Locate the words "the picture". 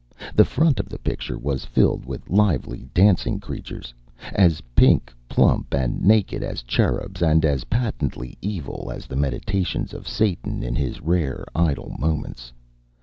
0.89-1.37